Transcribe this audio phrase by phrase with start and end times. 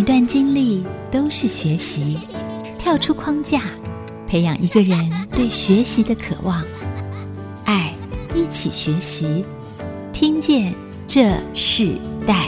[0.00, 2.18] 一段经历都是学习，
[2.78, 3.64] 跳出框架，
[4.26, 4.98] 培养一个人
[5.36, 6.64] 对学习的渴望。
[7.66, 7.94] 爱，
[8.34, 9.44] 一起学习，
[10.10, 10.74] 听见
[11.06, 12.46] 这世代。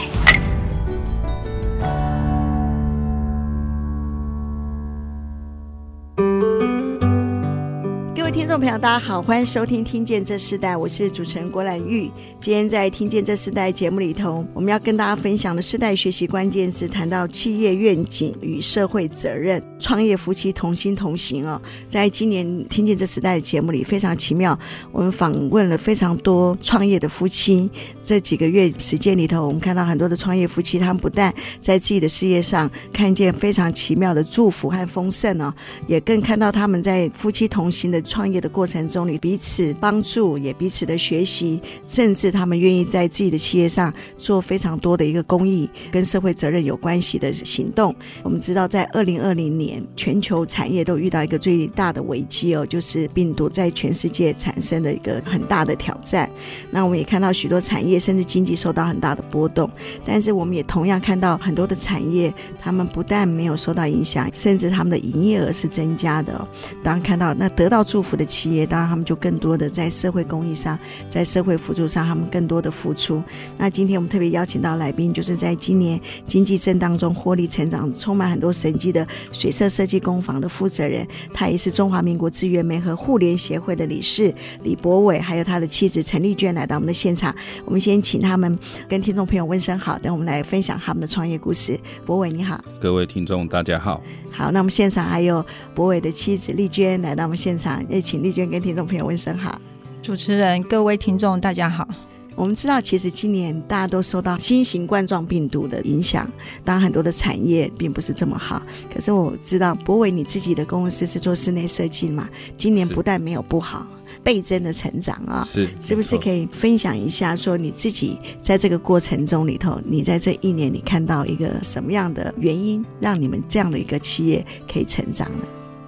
[8.63, 12.09] 朋友，大家好，欢迎收听《听见这世代》，我是主持人郭兰玉。
[12.39, 21.61] 今天在《听见这世代》节目里头，我们要跟大家分享的世代学习关键词，谈到企业愿景与社会责任，创业夫妻同心同行哦。
[21.89, 24.57] 在今年《听见这时代》的节目里，非常奇妙，
[24.91, 27.67] 我们访问了非常多创业的夫妻。
[28.01, 35.53] 这几个月时间里头，我们看到很多的创业夫妻，他们不但在自己的事业上看见非常奇妙的祝福和丰盛哦，
[35.87, 38.43] 也更看到他们在夫妻同行的创业。
[38.43, 47.95] 的过程中，你彼此帮助，也彼此的学习，甚至他们愿意在自己的企业上做非常多的一个公益跟社会责任有关系的行动。
[48.21, 56.29] 我们知道，在二零二零年，全球产业都遇到一个最大的危机哦，就是病毒在全世界产生的一个很大的挑战。
[56.71, 59.69] 那我们也看到许多产业甚至经济受到很大的波动，
[60.03, 66.45] 但是我们也同样看到很多的产业，他们不但没有受到影响，甚至他们的营业额是增加的。
[66.83, 68.23] 当看到那得到祝福的。
[68.33, 70.75] 企业当然，他们就更多的在社会公益上，
[71.07, 73.21] 在社会辅助上，他们更多的付出。
[73.59, 84.33] 那今天我们特别邀请到来宾，就是在今年经济震荡中获利成长、充满很多神迹的水生色设计工坊的负责人，他也是中华民国资源媒和互联协会的理事
[84.63, 87.33] 李博伟，还有他的妻子陈丽娟来到我们的现场。
[87.65, 91.79] 我们先请他们跟听众朋友问声好，等我们来分享他们的创业故事。
[92.05, 94.01] 博伟你好，各位听众大家好。
[94.31, 99.61] 好，那我们现场还有博伟的妻子丽娟来到我们现场，也请丽娟跟听众朋友问声好。
[100.01, 101.87] 主持人、各位听众，大家好。
[102.35, 106.29] 我们知道，其实今年大家都受到新型冠状病毒的影响，
[106.63, 108.61] 当然很多的产业并不是这么好。
[108.93, 113.85] 可是我知道，柏伟你自己的公司是做室内设计嘛，今年不但没有不好。
[114.23, 117.35] 倍增的成长啊，是是不是可以分享一下？
[117.35, 125.43] 说你自己在这个过程中里头，你在这一年你看到一个什么样的原因，让你们这样的一个企业可以成长呢？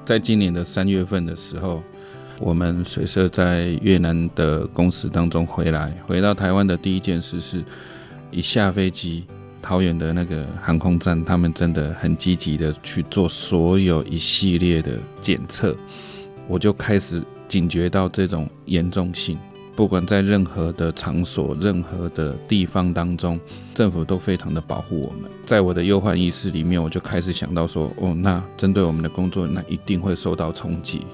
[0.06, 1.82] 在今年的三月份的时候，
[2.40, 7.64] 我们水社在越南的公司当中回来，回到台湾的第一件事是，
[8.32, 9.26] 一下飞机，
[9.62, 15.76] 桃园的那个航空站，他们真的很积极的去做所有一系列的检测，
[16.48, 17.22] 我就开始。
[17.48, 19.38] 警觉到这种严重性，
[19.76, 23.40] 不管在任何的场所、任何的地方当中，
[23.72, 25.30] 政府都非常的保护我们。
[25.46, 31.06] 在我的忧患意识里面，我就开始想到说，哦，那针对我们的工作，那一定会受到冲击。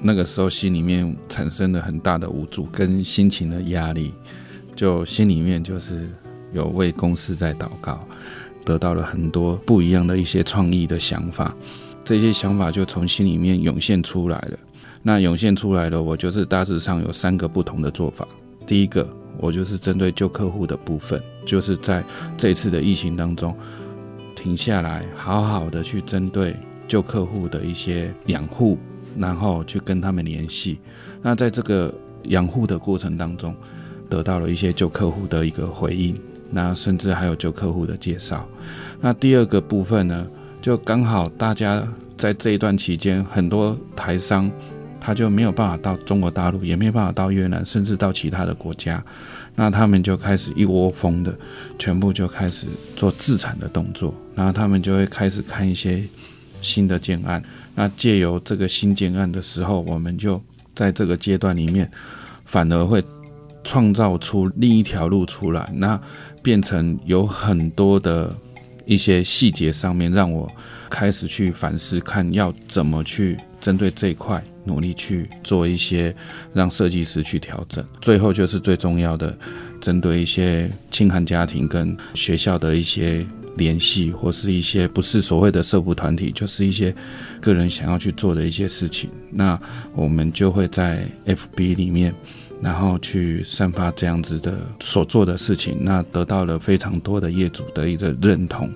[0.00, 4.12] 那个时候，心里面产生了很大的无助跟心情的压力，
[4.76, 6.08] 就心里面就是
[6.52, 8.00] 有为公司在祷告，
[8.64, 11.54] 得到了很多不一样的一些创意的想法。
[12.04, 14.58] 这些想法就从心里面涌现出来了。
[15.02, 18.26] 那涌现出来的，我就是大致上有三个不同的做法。
[18.66, 22.02] 第一个，我就是针对旧客户的部分，就是在
[22.36, 23.54] 这次的疫情当中
[24.34, 28.78] 停下来，好好的去针对旧客户的一些养护，
[29.18, 30.78] 然后去跟他们联系。
[31.20, 31.92] 那在这个
[32.24, 33.54] 养护的过程当中，
[34.08, 36.18] 得到了一些旧客户的一个回应，
[36.50, 38.48] 那甚至还有旧客户的介绍。
[39.00, 40.26] 那第二个部分呢，
[40.62, 41.86] 就刚好大家
[42.16, 44.50] 在这一段期间，很多台商。
[45.00, 49.02] 他就没有办法到中国大陆，也没有办法到越南，甚至到其他的国家。
[49.54, 51.32] 那他们就开始一窝蜂的，
[51.78, 54.12] 全部就开始做自产的动作。
[54.34, 56.02] 然后他们就会开始看一些
[56.60, 57.40] 新的建案。
[57.78, 60.42] 那借由这个新建案的时候，我们就
[60.74, 61.88] 在这个阶段里面，
[62.44, 63.00] 反而会
[63.62, 65.72] 创造出另一条路出来。
[65.72, 66.00] 那
[66.42, 68.36] 变成有很多的
[68.84, 70.50] 一些细节上面，让我
[70.90, 74.42] 开始去反思，看要怎么去针对这一块。
[74.64, 76.14] 努力去做一些
[76.52, 79.34] 让设计师去调整，最后就是最重要的，
[79.80, 83.26] 针对一些清寒家庭跟学校的一些
[83.58, 86.94] 联系，或是一些不是所谓的社福团体，就是一些
[87.42, 89.60] 个人想要去做的一些事情，那
[89.94, 92.14] 我们就会在 FB 里面，
[92.62, 98.70] 然后去散发这样子的所做的事情，那得到了非常多的业主的一个认同。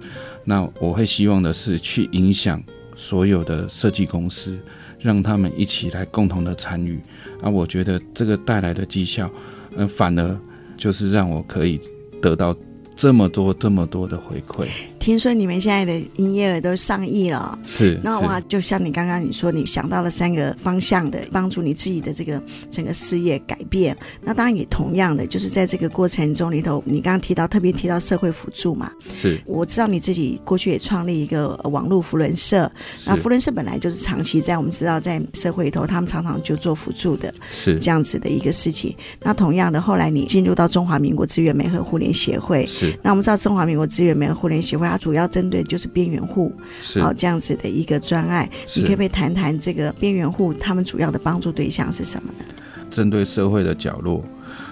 [0.44, 2.62] 那我会希望的是去影响
[2.96, 4.58] 所有的设计公司。
[5.02, 7.00] 让他们一起来共同的参与，
[7.42, 9.28] 啊，我觉得这个带来的绩效，
[9.74, 10.38] 嗯、反而
[10.76, 11.80] 就是让我可以
[12.20, 12.56] 得到
[12.94, 14.91] 这么多这么多的回馈。
[15.02, 18.00] 听说你们现在的营业额都上亿了，是。
[18.04, 22.40] 那哇，就像你刚刚你说，你想到了三个方向的帮助你自己的这个
[22.70, 23.98] 整个事业改变。
[24.20, 29.42] 那当然也同样的，就是在这个过程中里头，你刚刚提到特别提到社会辅助嘛，是。
[29.44, 32.70] 我知道你自己过去也创立一个网络扶轮社，
[33.04, 38.94] 那扶轮社本来就是长期在我们知道在社会里头，他们常常就做辅助的，是这样子的一个事情。
[39.20, 42.96] 那同样的，后来你进入到中华民国资源媒合互联协会，是。
[43.02, 44.91] 那我们知道中华民国资源媒合互联协会。
[44.92, 46.52] 它主要针对就是边缘户，
[47.00, 48.46] 好这样子的一个专案，
[48.76, 52.44] 你可不可以谈谈这个边缘户他们主要的帮助对象是什么呢？
[52.90, 54.22] 针对社会的角落，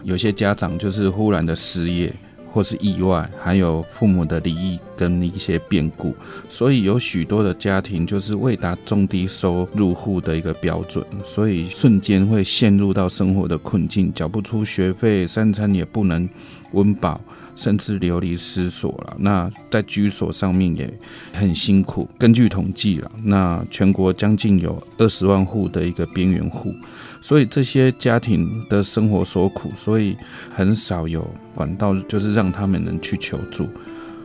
[0.04, 2.14] 有些家长就是忽然的失业
[2.52, 6.14] 或是意外，还有父母的离异跟一些变故，
[6.48, 16.28] 所以有许多的家庭就是未达中低收入户的一个标准，所以瞬间会陷入到生活的困境，缴不出学费，三餐也不能
[16.72, 17.18] 温饱。
[17.60, 19.16] 甚至流离失所了。
[19.18, 20.90] 那在居所上面也
[21.34, 22.08] 很辛苦。
[22.18, 26.72] 根据统计了，那全国将近有二十万户的一个边缘户，
[27.20, 30.16] 所以这些家庭的生活所苦，所以
[30.54, 33.68] 很少有管道，就是让他们能去求助。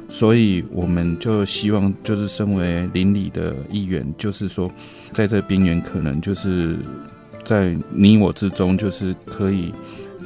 [0.07, 4.71] 所以我们就希望，就是身为邻里的一员，就是说，
[5.11, 6.77] 在这边缘，可能就是
[7.43, 9.73] 在你我之中，就是可以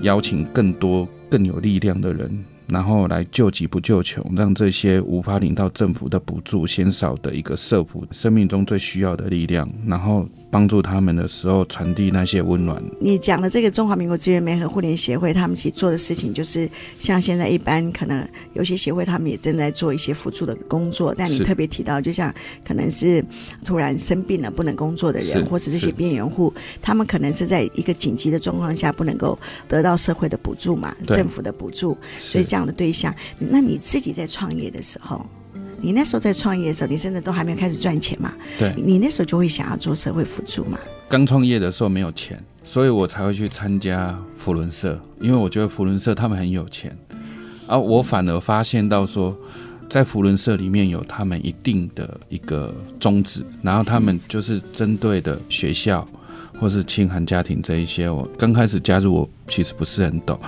[0.01, 2.45] 邀请更多更有力量的人。
[2.69, 10.27] 然后来救急不救穷，让这些无法领到政府的补助、先少的一个社福生命中最需要的力量，然后。
[10.51, 12.81] 帮助他们的时候，传递那些温暖。
[12.99, 16.69] 你讲的这个中华民国资源媒合互联协会，他们其实做的事情，就是
[16.99, 21.13] 像现在一般可能有些协会，他们也正在做一些辅助的工作。
[21.15, 22.33] 但你特别提到，就像
[22.65, 23.23] 可能是
[23.63, 29.37] 突然生病了不能工作的人，是或是这些边缘户，他们可能是在一个紧急的状况下不能够
[29.67, 35.23] 得到社会的补助嘛，政府的补助，所以这样的对象，那你自己在创业的时候。
[35.81, 38.33] 你那时候在创业的时候，你甚至都还没有开始赚钱嘛？
[38.57, 40.77] 对，你那时候就会想要做社会辅助嘛？
[41.07, 46.95] 刚创业的时候没有钱，所以我才会去参加福伦社，因为我觉得福伦社他们很有钱，
[47.67, 49.35] 而我反而发现到说，
[49.89, 56.07] 在福伦社里面有他们一定的一个宗旨，然后他们就是针对的学校
[56.59, 58.09] 或是清寒家庭这一些。
[58.09, 60.39] 我刚开始加入，我其实不是很懂，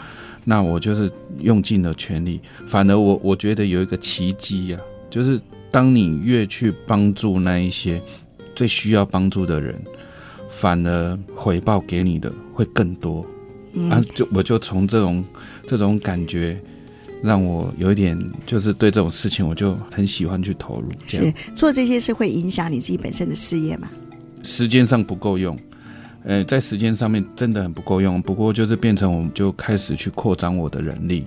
[0.44, 4.78] 那我就是用尽了全力，反而我我觉得有一个奇迹呀。
[5.12, 8.02] 就是当你越去帮助那一些
[8.56, 9.80] 最需要帮助的人，
[10.50, 13.24] 反而回报给你的会更多。
[13.74, 15.24] 嗯、啊，就我就从这种
[15.66, 16.60] 这种感觉，
[17.22, 20.90] 让我有一点就是对这种事情，我就很喜欢去投入。
[21.06, 23.90] 是做这些事会影响你自己本身的事业吗？
[24.44, 25.58] 时间上不够用，
[26.24, 28.22] 呃，在时间上面真的很不够用。
[28.22, 31.26] 不过就是变成我们就开始去扩张我的人力。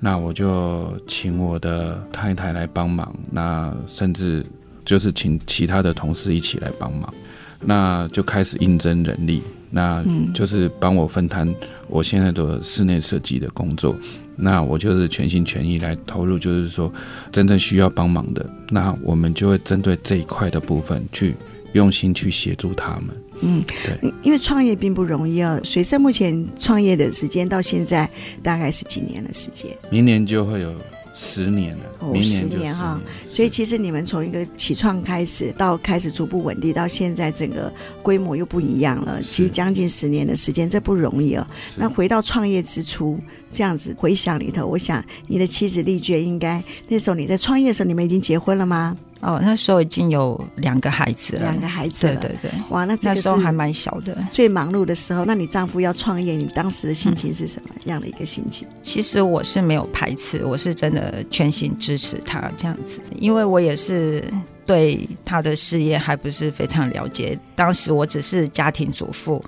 [0.00, 4.44] 那我就请我的太太来帮忙，那甚至
[4.84, 7.12] 就是请其他的同事一起来帮忙，
[7.60, 10.04] 那就开始应征人力，那
[10.34, 11.52] 就是帮我分摊
[11.88, 13.96] 我现在的室内设计的工作，
[14.36, 16.92] 那我就是全心全意来投入，就是说
[17.32, 21.34] 真正需要帮忙的，那我们就会针对这一块的部分去
[21.72, 23.08] 用心去协助他们。
[23.44, 25.60] 嗯，对，因为创业并不容易啊。
[25.62, 28.08] 水生目前创业的时间到现在
[28.42, 29.70] 大概是几年的时间？
[29.90, 30.74] 明年就会有
[31.14, 32.98] 十年了，哦，十年哈。
[33.28, 39.20] 所以其实你们从一个起创开始，到开始逐步稳定，到现在整个规模又不一样了。
[39.22, 41.46] 其实将近十年的时间，这不容易啊。
[41.76, 43.20] 那回到创业之初，
[43.54, 48.96] 这样子回想里头，我想你的妻子丽娟应该那时候你在创业的时候，你们已经结婚了吗？
[49.20, 55.24] 哦，那时候已经有两个孩子了，两个孩子了，对对对，哇，那那时候还蛮小的，最忙碌的时候。
[55.24, 58.68] 那你丈夫要创业，你当时的心情是什么样的一个心情？
[58.68, 64.22] 嗯，其实我是没有排斥，我是真的全心支持他这样子，因为我也是
[64.66, 67.38] 对他的事业还不是非常了解。
[67.54, 69.42] 当时我只是家庭主妇，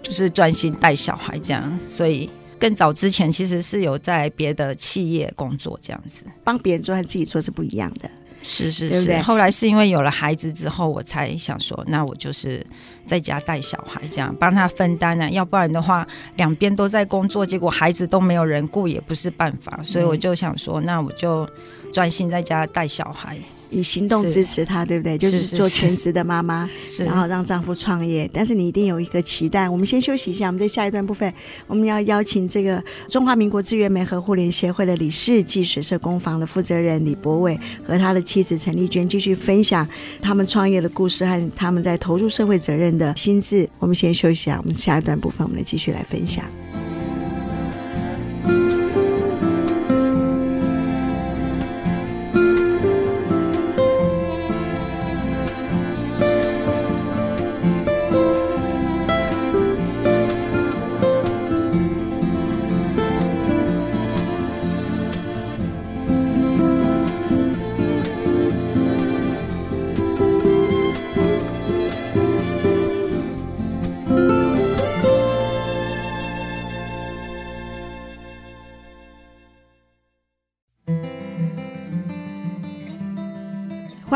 [0.00, 8.10] 就是专心带小孩这样，所以更早之前其实是有在别的企业工作这样子，帮别人做和自己做是不一样的。
[8.40, 12.64] 是是是，对对，后来是因为有了孩子之后，我才想说，那我就是
[13.04, 21.48] 在家带小孩，这样帮他分担啊，要不然的话，两边都在工作，结果孩子都没有人顾，也不是办法，所以我就想说，那我就
[21.92, 23.36] 专心在家带小孩。
[23.70, 25.18] 以行动支持她，对不对？
[25.18, 28.28] 就是做全职的妈妈，是然后让丈夫创业。
[28.32, 29.68] 但是你一定有一个期待。
[29.68, 31.32] 我们先休息一下，我们在下一段部分，
[31.66, 39.86] 我们要邀请这个中华民国资源媒合互联协会的理事暨水社工坊的负责人李博伟和他的妻子陈丽娟继续分享
[40.20, 43.68] 他们创业的故事和他们在投入社会责任的心智。
[43.78, 46.44] 我们先休息一下，我们下一段部分我们来继续来分享。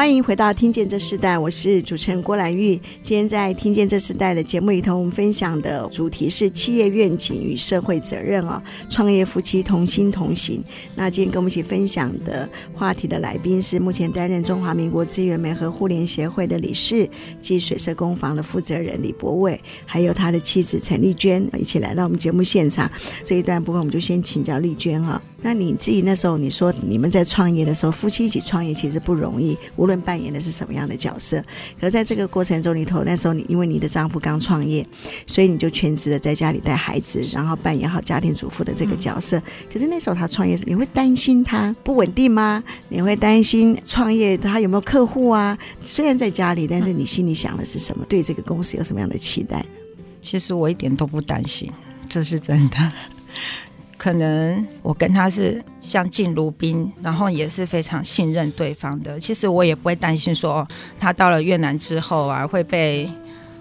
[0.02, 2.74] 欢迎回到《听见这世代》，我是主持人郭兰玉。
[3.04, 10.60] 今天在《听见这世代》的节目里头，我们分享的主题是企业愿景与社会责任哦，创业夫妻同心同行。
[10.96, 17.08] 那今天跟我们一起分享的话题的来宾是目前担任中华民国资源媒和互联协会的理事
[17.40, 22.90] 及水社工坊的负责人李博伟，还有他的妻子陈丽娟，一起来到我们节目现场。
[23.22, 25.22] 这一段部分，我们就先请教丽娟哈。
[25.42, 29.58] 那你自己那时候你说你们在创业的时候，夫妻一起创业其实不容易。
[29.76, 31.42] 无论扮演的是什么样的角色，
[31.80, 34.86] 可在这个过程中里头，那时候你因为你的丈夫刚创业，
[35.26, 39.42] 所以你就全职的在家里带孩子，然后扮演好家庭主妇的这个角色。
[39.72, 42.62] 可是那时候他创业时，你会担心他不稳定吗？
[42.88, 45.58] 你会担心创业他有没有客户啊？
[45.82, 48.06] 虽然在家里，但是你心里想的是什么？
[48.08, 49.64] 对这个公司有什么样的期待？
[50.20, 51.68] 其实我一点都不担心，
[52.08, 52.92] 这是真的。
[54.02, 59.20] 可能我跟他是相敬如宾，然后也是非常信任对方的。
[59.20, 60.66] 其实我也不会担心说
[60.98, 63.08] 他到了越南之后啊会被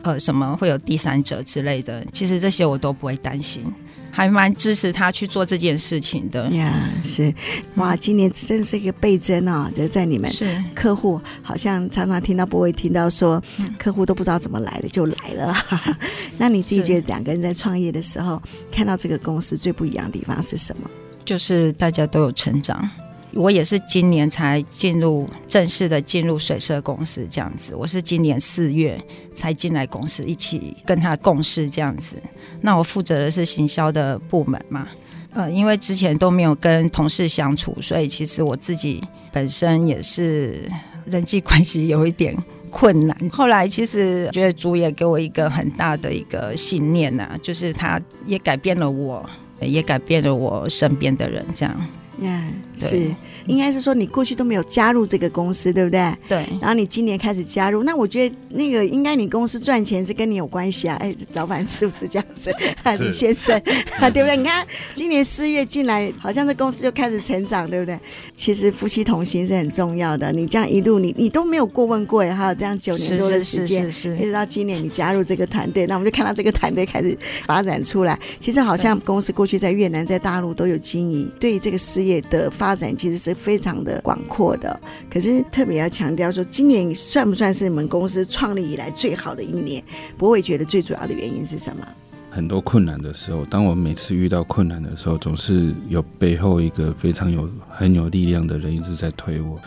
[0.02, 2.04] 呃什么会有第三者之类的。
[2.12, 3.64] 其实这些我都不会担心。
[4.12, 7.34] 还蛮支持他去做这件事情的呀，yeah, 是
[7.76, 9.72] 哇，今年真是一个倍增啊！
[9.76, 13.42] 就在你们是客户，好像常常听到不会听到说，
[13.80, 15.56] 客户都不知道怎么来的就来了。
[16.38, 18.42] 那你自己觉得两个人在创业的时候，
[18.72, 20.90] 看到这个公司最不一样的地方是什么？
[21.24, 22.90] 就是大家都有成长。
[23.34, 29.00] 我也是今年才进入正式的进入水社公司这样子，我是今年四月
[29.34, 32.22] 才进来公司，一起跟他共事这样子。
[32.62, 34.88] 那我负责的是行销的部门嘛，
[35.34, 40.70] 呃，因为之前都没有跟同事相处，所以其实我自己本身也是
[41.06, 42.36] 人际关系有一点
[42.70, 43.18] 困难。
[43.32, 49.26] 后来其实觉得主也给我一个很大的一个信念呐、啊，就是他也改变了我，
[49.62, 51.88] 也改变了我身边的人这样。
[52.22, 52.44] 呀
[52.78, 53.16] ，yeah, 是，
[53.48, 56.14] 应该是说你过去都没有加入这个公司，对不对？
[56.28, 56.46] 对。
[56.60, 60.96] 然后你今年开始加入，那我觉得那个应该你公司赚钱是跟你有关系啊。
[61.00, 62.52] 哎，老板是不是这样子？
[62.98, 63.60] 是李先生，
[64.14, 64.38] 对不对？
[64.38, 68.00] 你看今年四月进来，好像这公司就开始成长，对不对？
[68.36, 70.32] 其实夫妻同心是很重要的。
[70.32, 78.20] 你这样一路你你都没有过问过，还有这样九年多的时间，一直到今年你加入这个团队，那我们就看到这个团队开始发展出来。
[78.40, 82.11] 其实好像公司过去在越南、在大陆都有经营，对于这个事业。
[82.22, 84.78] 的发展其实是非常的广阔的，
[85.10, 89.84] 可是特别要强调说，今年算不算是你们公司创立以来最好的一年？
[90.18, 91.88] 柏纬觉得最主要的原因是什么？
[92.30, 99.60] 很多困难的时候，当我每次遇到困难的时候，总是有背后一个非常有很有力量的人一直在推我。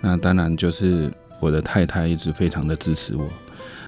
[0.00, 3.26] 那当然就是我的太太一直非常的支持我。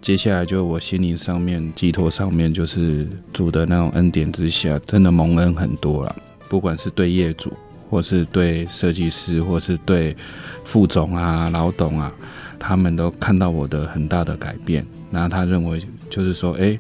[0.01, 6.17] 接下来就我心灵上面寄托上面，就是主的那种恩典之下，真的蒙恩很多了，
[6.49, 7.53] 不管是对业主。
[7.93, 10.17] 或是对设计师，或是对
[10.65, 12.11] 副总啊、老董啊，
[12.59, 14.83] 他们都看到我的很大的改变。
[15.11, 16.79] 然后他认为，就是说，哎，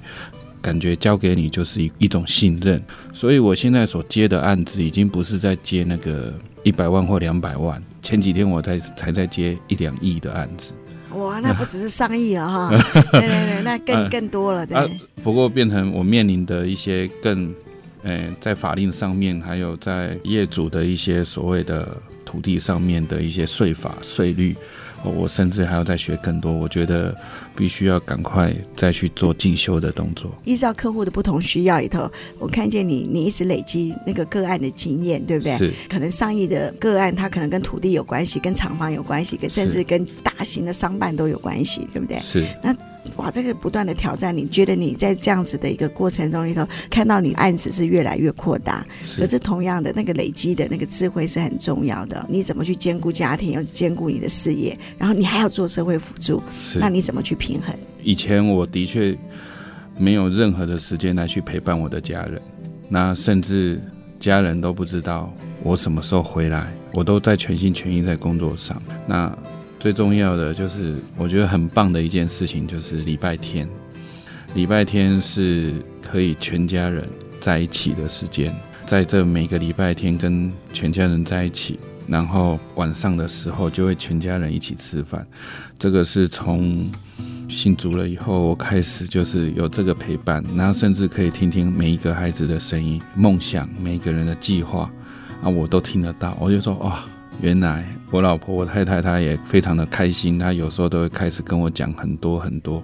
[0.62, 2.82] 感觉交给你就是一一种信任。
[3.12, 7.80] 所以我现在所接的案子，已经不是在接那个一百万或两百万。
[8.00, 10.72] 前几天我才才在接一两亿的案子。
[11.14, 12.70] 哇，那不只是上亿了哈！
[13.12, 14.66] 对对对，那更更多了。
[14.66, 14.88] 对、啊。
[15.22, 17.54] 不过变成我面临的一些更。
[18.04, 24.56] 诶，在法令上面，还有在业主的一些所谓的土地上面的一些税法税率，
[25.04, 26.52] 我甚至还要再学更多。
[26.52, 27.16] 我觉得
[27.54, 30.36] 必须要赶快再去做进修的动作。
[30.44, 35.56] 依照客户的不同需要里头，我看见你，你一直累积那个个案的经验，对不对？
[35.56, 35.72] 是。
[35.88, 42.18] 可能上亿的个案，它可能跟土地有关系，跟厂房有关系，跟甚至跟大型的商办都有关系，对不对？
[42.20, 42.44] 是。
[42.62, 42.74] 那。
[43.16, 52.24] 哇，这个不断的挑战，你觉得你在这样子的一个过程中里头，看到你案子是越来越扩大，是可是同样的那个累积的那个智慧是很重要的。
[52.28, 56.42] 你怎么去兼顾家庭，要兼顾你的事业，然后你还要做社会辅助，
[56.76, 57.74] 那你怎么去平衡？
[58.02, 59.16] 以前我的确
[59.98, 62.40] 没有任何的时间来去陪伴我的家人，
[62.88, 63.80] 那甚至
[64.18, 65.32] 家人都不知道
[65.62, 68.80] 我什么时候回来，我都在全心全意在工作上。
[69.06, 69.36] 那
[69.82, 73.68] 最重要的就是，我觉得很棒的一件事情就是礼拜天。
[74.54, 77.04] 礼拜天是可以全家人
[77.40, 78.54] 在一起的时间，
[78.86, 85.26] 在这每个礼拜天跟全家人在一起，然后晚上的时候就会全家人一起吃饭。
[85.80, 86.88] 这个是从
[87.48, 94.88] 信主了以后，我开始就是有这个陪伴，然后甚至可以听听每一个孩子的声音、梦想、每一个人的计划
[95.42, 96.38] 啊，我都听得到。
[96.40, 97.04] 我就说哇。
[97.40, 102.82] 原来我老婆、我太太她也非常的开心，她有时候都会开始跟我讲很多很多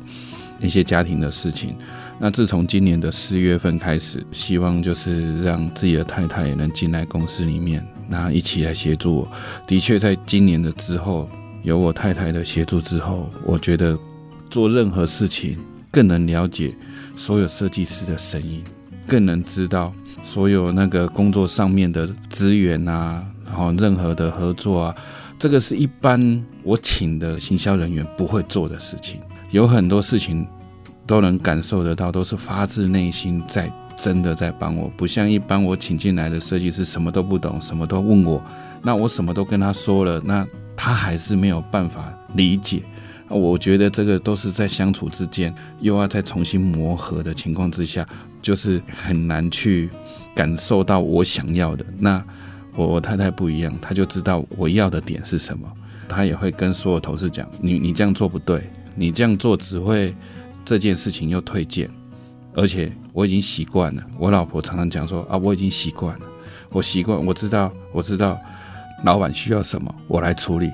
[0.60, 1.76] 一些家庭的事情。
[2.18, 9.28] 那自从今年的四月份开始，希望就是让自己的太太也能进来公司里面，那一起来协助我。
[9.68, 11.30] 的确，在今年的之后，
[11.62, 13.96] 有我太太的协助之后，我觉得
[14.50, 15.56] 做任何事情
[15.92, 16.74] 更能了解
[17.16, 18.64] 所有设计师的声音，
[19.06, 19.92] 更能知道
[20.24, 24.94] 所有那个工作上面的资源啊，然后任何的合作啊，
[25.38, 29.18] 这个是一般我请的行销人员不会做的事情。
[29.50, 30.46] 有很多事情
[31.06, 38.42] 都能感受得到，都是发自内心在真的在帮我，不像一般我请进来的设计师什么都不懂，什么都问我，
[38.82, 42.82] 那我什么都跟他说了，那他还是没有办法理解。
[43.30, 48.06] 我觉得这个都是在相处之间，又要再重新磨合的情况之下，
[48.40, 49.90] 就是很难去
[50.34, 51.84] 感受到我想要的。
[51.98, 52.24] 那
[52.86, 55.66] 我太太不一样，她就知道我要的点是什么，
[56.08, 58.62] 她也会跟所有同事讲：你你这样做不对。
[59.00, 60.12] 你这样做只会
[60.64, 61.88] 这件事情又退件，
[62.52, 64.02] 而且我已经习惯了。
[64.18, 66.26] 我老婆常常讲说啊，我已经习惯了，
[66.70, 68.36] 我习惯，我知道，我知道
[69.04, 70.68] 老板需要什么，我来处理。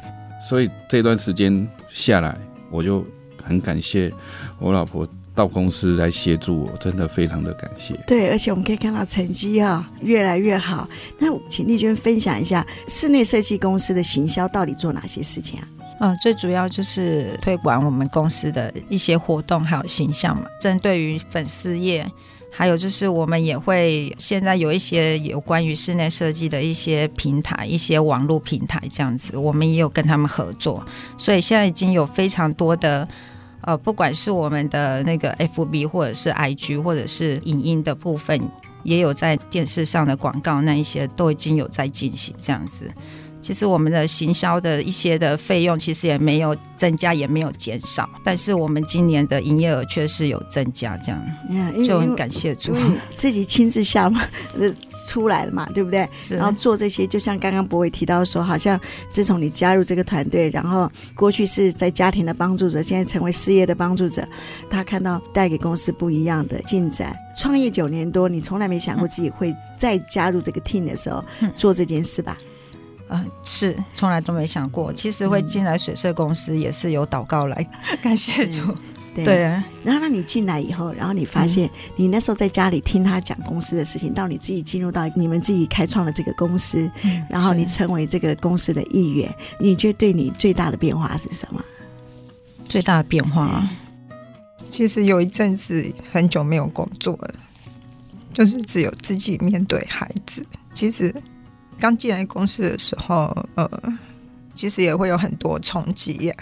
[0.48, 2.34] 所以这段时间下来，
[2.70, 3.04] 我就
[3.44, 4.10] 很感谢
[4.58, 7.94] 我老婆到公司来协助我，真的非常的感谢。
[8.06, 10.88] 对，而且我们可以看到成绩啊越来越好。
[11.18, 15.68] 那请丽娟分享一下室内设计公司的行销到底做哪些事情啊？
[16.00, 20.44] 嗯，最主要就是推广我们公司的一些活动，还有形象嘛。
[20.60, 22.04] 针对于粉丝业，
[22.50, 30.84] 还有就是我们也会现在有一些有关于室内设计的一些平台，一些网络平台这样子，我们也有跟他们合作。
[31.16, 33.08] 所以现在已经有非常多的，
[33.66, 38.40] 呃，不管是我们的那个 FB 或者是 IG 或者是影音的部分，
[38.82, 42.90] 也有在电视上的广告，那一些都已经有在进行这样子。
[43.44, 52.74] 其实我们的行销的一些的费用其实也没有增加，也没有减少，但是我们今年的营业额却是有增加，这样就很感谢主。
[53.14, 54.22] 自己亲自下嘛，
[55.06, 56.08] 出来了嘛，对不对？
[56.16, 56.36] 是。
[56.36, 64.26] 然后做这些，就像刚刚博伟提到说，好像自从你加入这个团队，然后过去是在家庭的帮助者，现在成为事业的帮助者，
[64.70, 67.14] 他看到带给公司不一样的进展。
[67.36, 71.22] 创业九年多，你从来没想过自己会再加入这个 team 的时候
[71.54, 72.38] 做这件事吧？
[72.40, 72.46] 嗯，
[73.42, 74.92] 是从来都没想过。
[74.92, 77.56] 其实会进来水社公司也是有祷告来，
[77.90, 78.60] 嗯、感谢主。
[79.14, 79.64] 对，对啊。
[79.84, 91.62] 然后让你进来以后，然后你发现你那时候在家里听他讲公司的事情，嗯、到你自己进入到你们自己开创了这个公司，嗯、然后你成为这个公司的一员，你觉得对你最大的变化是什么？
[92.68, 93.68] 最大的变化，
[94.68, 97.34] 其实有一阵子很久没有工作了，
[98.32, 100.44] 就是只有自己面对孩子。
[100.72, 101.14] 其实。
[101.78, 103.68] 刚进来公司的时候，呃，
[104.54, 106.34] 其实也会有很多冲击呀。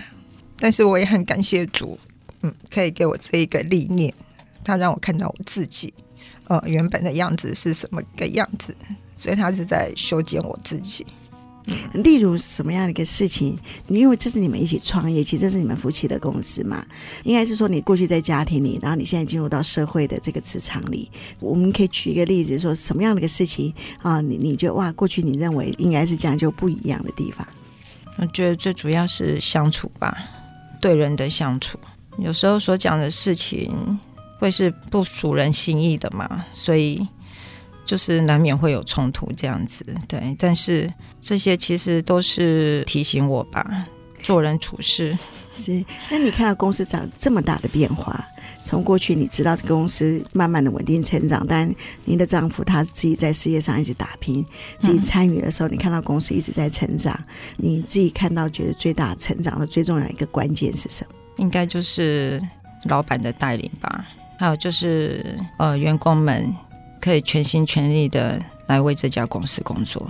[0.58, 1.98] 但是我也很感谢主，
[2.42, 4.12] 嗯，可以给我这一个历练，
[4.64, 5.92] 他让我看到我自己，
[6.46, 8.76] 呃，原本的样子是什么个样子，
[9.16, 11.04] 所以他是在修剪我自己。
[11.94, 13.58] 例如什么样的一个事情？
[13.86, 16.84] 因为这是你们一起创业，其实这是你们夫妻的公司嘛。
[17.24, 21.10] 应该是说你过去在家庭里，然后你现在进入到社会的这个职场里。
[21.38, 24.20] 我们可以举一个例子，说什么样的一个事情啊？
[24.20, 27.46] 你你觉得哇，过去你认为应该是这样就不一样的地方？
[28.18, 30.16] 我觉得最主要是相处吧，
[30.80, 31.78] 对人的相处。
[32.18, 33.98] 有时候所讲的事情
[34.38, 37.00] 会是不属人心意的嘛，所以。
[37.84, 40.88] 就是难免会有冲突这样子，对，但是
[41.20, 43.86] 这些其实都是提醒我吧，
[44.22, 45.16] 做人处事
[45.52, 45.84] 是。
[46.08, 48.24] 那你看到公司长这么大的变化，
[48.64, 54.46] 从过去你知道这个公司慢慢的稳定成长，但您的丈夫他自己在事业上一直打拼，
[54.78, 57.18] 自己参与的时候，你看到公司一直在成长，
[57.56, 61.14] 你自己看到觉得最大成长的最重要的一个关键是什么？
[61.38, 62.40] 应该就是
[62.84, 64.06] 老板的带领吧，
[64.38, 66.54] 还有就是呃员工们。
[67.02, 70.08] 可以全心全力的来为这家公司工作。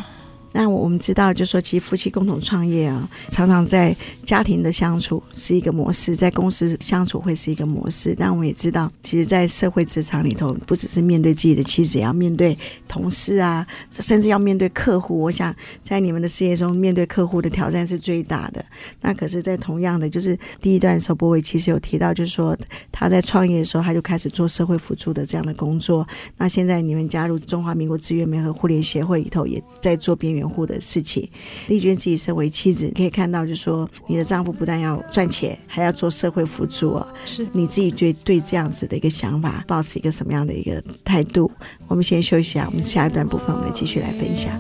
[0.52, 8.14] 那我们知道，就说其实夫妻共同创业啊，常常在家庭的相处是一个模式，在公司相处会是一个模式。
[8.16, 15.18] 但我们也知道，其实，在社会职场里头，不只是面对自己的妻子，也要面对同事啊，甚至要面对客户。
[15.18, 18.62] 我想，在你们的事业中，面对客户的挑战是最大的。
[19.00, 22.54] 那可是，在同样的，就是第一段的时候，波伟其实有提到，就是说
[22.90, 26.06] 他在创业的时候，他就开始做社会辅助的这样的工作。
[26.36, 30.41] 那现在你们加入中华民国资源媒合互联协会里头，也在做边缘。
[30.42, 31.28] 维护的事情，
[31.68, 37.06] 丽娟自己身为妻子，可以看到，就是说你的丈夫不但要赚钱，还要做社会辅助啊。
[37.24, 41.50] 是你自己对对这样子的一个想法，保持一个什么样的一个态度？
[41.86, 44.52] 我们先休息一下，我们下一段部分，我们继续来分享。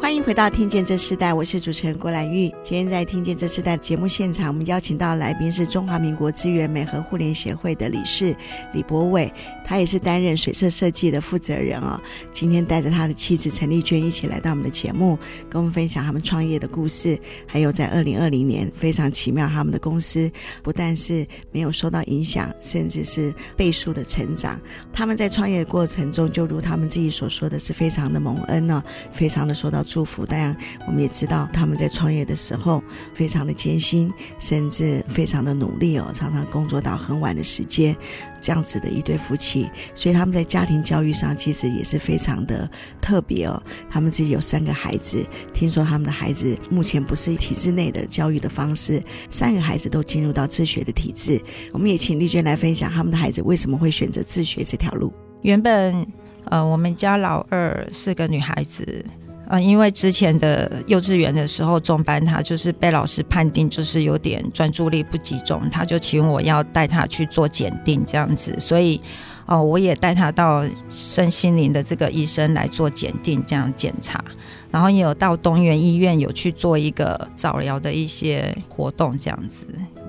[0.00, 2.48] 欢迎回到《听见这时代》，我是主持人郭兰玉。
[2.62, 8.34] 今天在《听见这时代》节目现场，我们邀请到来宾是中华民国资源美和互联协会的理事
[8.72, 9.32] 李博伟，
[9.62, 12.00] 他也是担任水色设计的负责人、哦。
[12.32, 15.18] 今天带着他的妻子陈丽娟一起来到我们的节目，
[15.50, 20.30] 跟我们分享他们创业的故事，还有在二零二零年非常奇妙，他们的公司
[20.62, 24.58] 不但是没有受到影响，甚至是倍数的成长。
[24.92, 29.84] 他们在创业的过程中，就如他们自己所说的是非常的蒙恩呢、哦，非常的受到。
[29.90, 30.24] 祝福。
[30.24, 37.96] 当然，我们也知道他们在创业的时候非常的艰辛，甚至非常的努力哦，常常工作到很晚的时间。
[38.42, 42.66] 这样子的一对夫妻，所以他们在家庭教育上其实也是非常的
[42.98, 43.62] 特别哦。
[43.90, 45.22] 他们自己有三个孩子，
[45.52, 51.38] 听说他们的孩子目前不是体制内的教育的方式，三个孩子都进入到自学的体制。
[51.72, 55.12] 我们也请丽娟来分享他们的孩子为什么会选择自学这条路。
[55.42, 56.06] 原本，
[56.46, 59.04] 呃，我们家老二是个女孩子。
[59.50, 69.00] 啊，因为之前的幼稚园的时候，中班他就是被老师判定就是有点专注力不集中，他就请我要带他去做检定这样子，所以
[69.46, 74.24] 哦，我也带他到身心灵的这个医生来做检定这样检查，
[74.70, 79.66] 然后也有到东园医院有去做一个早疗的一些活动这样子。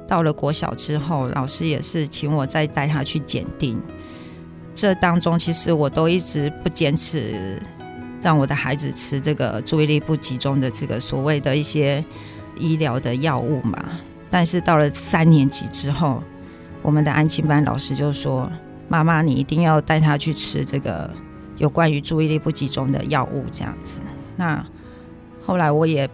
[0.07, 3.81] 到了国小之后，老师也是请我再带他去检定，
[4.75, 7.59] 这当中其实我都一直不坚持。
[8.21, 12.03] 让我的孩子吃这个注意力不集中的这个所谓的一些
[12.55, 13.83] 医疗的药物嘛，
[14.29, 16.21] 但是到了三年级之后，
[16.81, 18.51] 我们的安亲班老师就说
[18.87, 21.09] ：“妈妈，你一定要带他去吃这个
[21.57, 23.99] 有关于注意力不集中的药物。”这样子。
[24.37, 24.63] 那
[25.43, 26.07] 后来我也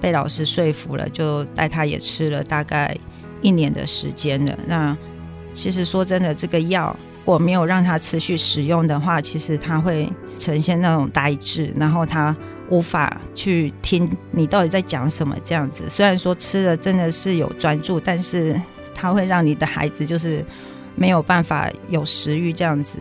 [0.00, 2.96] 被老师说服了，就带他也吃了大概
[3.40, 4.58] 一年的时间了。
[4.66, 4.96] 那
[5.54, 6.96] 其实说真的，这个药。
[7.24, 12.36] 果没有让他持续使用的话，其实他会呈现那种呆滞，然后他
[12.68, 15.88] 无法去听你到底在讲什么这样子。
[15.88, 18.60] 虽然说吃了真的是有专注，但是
[18.94, 20.44] 他会让你的孩子就是
[20.96, 22.98] 没有办法有食欲这样子。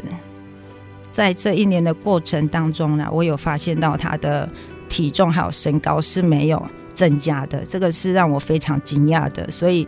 [1.12, 4.48] 在这一年的过程当中呢，我有发现到他的
[4.88, 9.88] 体重还有身高是没有增加的，这个是让我非常惊讶的，所以。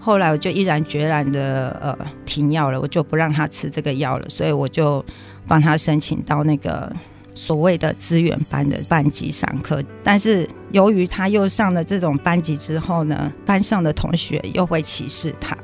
[0.00, 5.04] 后来我就毅然决然的呃停药了，我就不让他吃这个药了，所以我就
[5.46, 6.90] 帮他申请到那个
[7.34, 9.82] 所谓的资源班的班级上课。
[10.02, 15.56] 但是由于他又上了这种班级之后呢，班上的同学又会歧视他。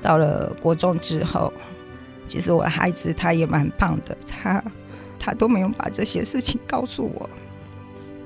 [0.00, 1.52] 到了国中之后，
[2.28, 4.62] 其实我的孩子他也蛮棒的，他
[5.18, 7.28] 他都没有把这些事情告诉我。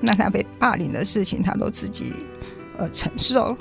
[0.01, 2.13] 那他被霸凌的事情，他都自己
[2.77, 3.57] 呃承受。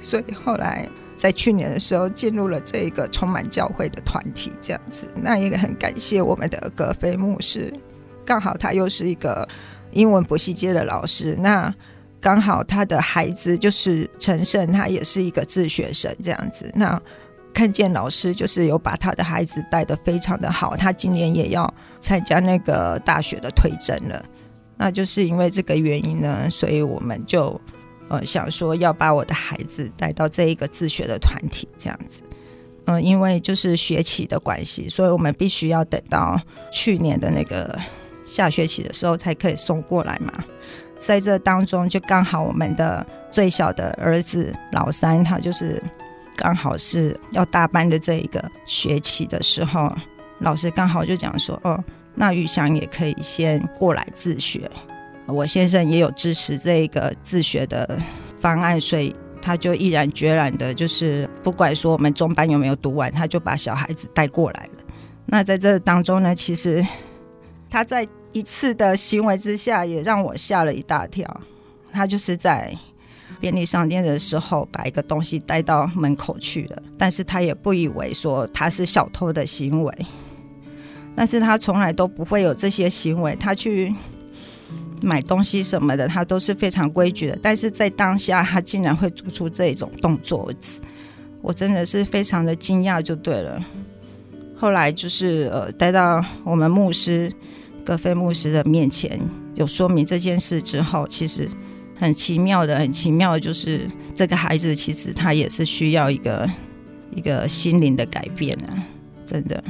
[0.00, 7.72] 所以后来在去年的时候进入了这一个充满教会的团体，这样子，那也很感谢我们的葛菲牧师，
[8.24, 9.46] 刚好他又是一个
[9.92, 11.72] 英文补习街的老师，那
[12.20, 17.00] 刚好他的孩子就是陈胜，他也是一个自学生，这样子，那
[17.52, 24.24] 看见老师就是有把他的孩子带得非常的好，他今年也要参加那个大学的推甄了，
[24.78, 27.60] 那就是因为这个原因呢，所以我们就。
[28.10, 32.22] 呃，想说要把我的孩子带到这一个自学的团体这样子，
[32.86, 36.38] 嗯、因为就是学期的关系，所以我们必须要等到
[36.72, 37.78] 去年的那个
[38.26, 40.44] 下学期的时候才可以送过来嘛。
[40.98, 45.80] 在这当中，就刚好我们的最小的儿子老三，他就是
[46.36, 49.90] 刚好是要大班的这一个学期的时候，
[50.40, 51.82] 老师刚好就讲说，哦，
[52.16, 54.68] 那玉祥也可以先过来自学。
[55.32, 57.98] 我先生也有支持这一个自学的
[58.38, 64.82] 方案，所以他就毅然决然的，就是不管说我们中班有没有读完，他就把小孩子带过来了。
[65.26, 66.84] 那在这当中呢，其实
[67.70, 71.40] 他在一次的行为之下，也让我吓了一大跳。
[71.92, 72.72] 他就是在
[73.40, 79.94] 便利商店的时候，把一个东西带到门口去了，但是他也不以为说他是小偷的行为，
[81.16, 83.94] 但是他从来都不会有这些行为，他去。
[85.02, 87.38] 买东西什么的，他都是非常规矩的。
[87.42, 90.52] 但是在当下，他竟然会做出这种动作，
[91.40, 93.64] 我真的是非常的惊讶，就对了。
[94.56, 97.32] 后来就是呃，带到我们牧师
[97.84, 99.18] 葛菲牧师的面前，
[99.54, 101.48] 有说明这件事之后，其实
[101.96, 106.50] 很奇妙的，很奇妙就是这个孩子其实他也是需要一个
[107.10, 108.84] 一个心灵的改变啊，
[109.24, 109.62] 真的。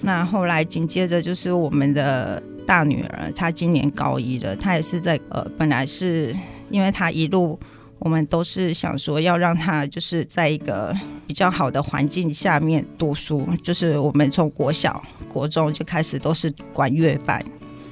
[0.00, 2.42] 那后来紧接着就是我们的。
[2.66, 6.34] 大女儿她今年高一了，她也是在呃，本来是
[6.68, 7.58] 因为她一路
[7.98, 10.96] 我们都是想说要让她就是在一个
[11.26, 17.42] 比较好的环境下面读书，就是我们从国小、国中就开始都是管乐班，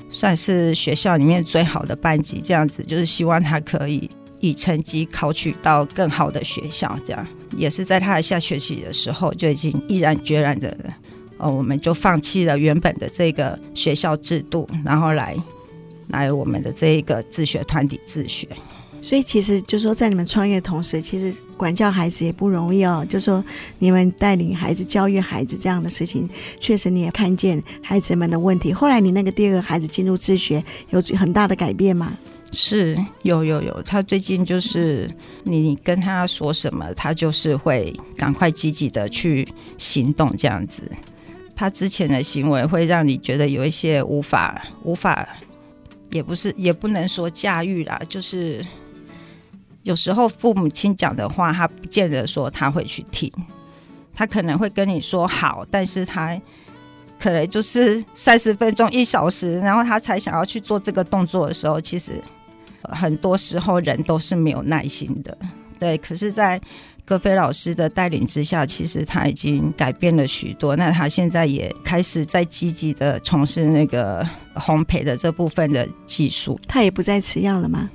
[0.08, 6.96] 算是学校里面最好的班级，这样子就是希望她可以以成绩考取到更好的学校。
[7.04, 7.26] 这样
[7.56, 10.76] 也是在她的下学期的时候就已经毅然决然的，
[11.38, 15.36] 呃，我们就放弃了原本的这个学校制度，然后来
[16.08, 18.46] 来我们的这一个自学团体自学。
[19.00, 23.06] 所以其实就是说，在你们创业的同时，其实管教孩子也不容易哦。
[23.08, 23.42] 就是说，
[23.78, 28.72] 你们带领孩子、教育孩子这样的事情，确实你也看见孩子们的问题。
[28.72, 32.12] 后来你那个第二个孩子进入自学，有很大的改变吗？
[32.50, 35.08] 是有有有，他最近就是
[35.44, 39.46] 你跟他说什么，他就是会赶快积极的去
[39.76, 40.90] 行动这样子。
[41.58, 45.28] 他之前的行为会让你觉得有一些无法无法，
[46.12, 48.64] 也不是也不能说驾驭啦，就是。
[49.84, 53.32] 有时候父母亲讲的话，他不见得说他会去听，
[54.14, 56.38] 他可能会跟你说好，但是他
[57.18, 62.22] 可能就是三十分钟、一小时，然后他才想要去做这个动作的时候，其实
[62.82, 65.38] 很多时候人都是没有耐心的。
[65.78, 66.60] 对，可是，在
[67.08, 70.76] 格菲老师的带领之下，其实他已经改变了许多。
[70.76, 74.22] 那他现在也开始在积极的从事那个
[74.54, 76.60] 烘焙的这部分的技术。
[76.68, 77.88] 他也不再吃药了吗？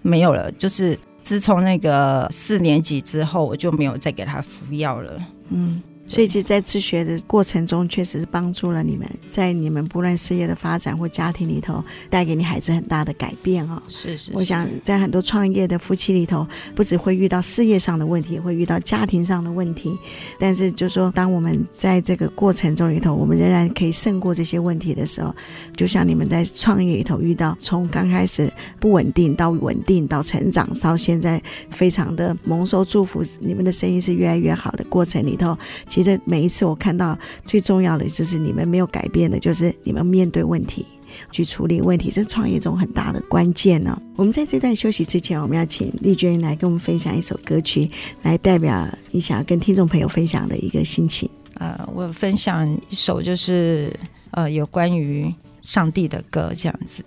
[0.00, 0.98] 没有了，就是。
[1.22, 5.18] 自从那个四年级之后，我就没有再给他服药了。
[5.48, 5.82] 嗯。
[6.06, 13.82] 所以，其实，在自学的过程中，确实是帮助了你们，在你们不论事业的发展或家庭里头，带给你孩子很大的改变哦。
[13.88, 14.32] 是是，是。
[14.34, 19.96] 我想，在很多创业的夫妻里头，不只会遇到事业上的问题，会遇到家庭上的问题。
[20.38, 25.34] 但是，就说当我们在这个过程中里头，我们仍然可以胜过这些问题的时候，
[25.74, 35.56] 就像你们在创业里头遇到，从刚开始不稳定到稳定到成长，到现在非常的蒙受祝福，你们的生意是越来越好的过程里头。
[35.94, 40.84] 其实每一次我看到最重要的就是你们没有改变的，就是你们面对问题
[41.30, 43.96] 去处理问题，这是创业中很大的关键呢。
[44.16, 47.88] 我们在这段休息之前，我们要请丽娟来跟我们分享一首歌曲，
[48.22, 51.30] 来代表你想要跟听众朋友分享的一个心情。
[51.60, 53.88] 呃，我分享一首就是
[54.32, 57.04] 呃有关于上帝的歌，这样子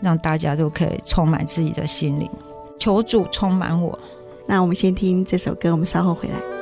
[0.00, 2.30] 让大家都可以充满自己的心灵，
[2.78, 3.98] 求主充满我。
[4.46, 6.57] 那我们先听这首歌，我们稍后回来。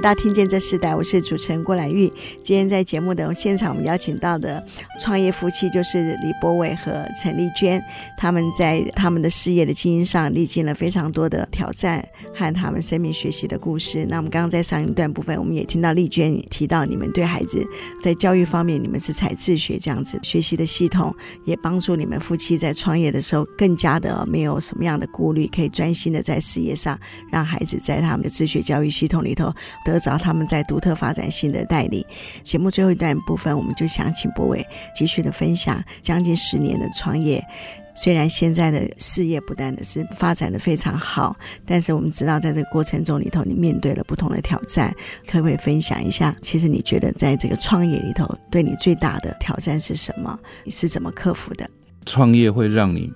[0.00, 2.10] 回到听见这时代，我是主持人郭兰玉。
[2.42, 4.64] 今天在节目的现场，我们邀请到的
[4.98, 7.78] 创业夫妻就是李博伟和陈丽娟。
[8.16, 12.02] 他们在他们的事业的经营上历经了非常多的挑战
[12.34, 14.06] 和他们生命学习的故事。
[14.08, 17.62] 那我们刚刚在上一段部分，我们也听到丽娟提到，你们对孩子
[18.00, 26.98] 在教育方面，你们是采自学这样子学习的系统，也帮助你们夫妻在创业的时候更加的没有什么样的顾虑，可以专心的在事业上，
[27.30, 29.52] 让孩子在他们的自学教育系统里头。
[29.90, 32.04] 得着他们在独特发展性的带领。
[32.44, 37.44] 节目最后一段部分，我们就想请柏纬继续的分享将近十年的创业。
[37.92, 44.94] 虽然现在的事业不但的是发展的非常好，但是我们知道在这个过程中里头，你面对了不同的挑战。
[45.26, 46.34] 可不可以分享一下？
[46.40, 50.38] 其实你觉得在这个创业里头，对你最大的挑战是什么？
[50.64, 51.68] 你是怎么克服的？
[52.06, 53.12] 创业会让你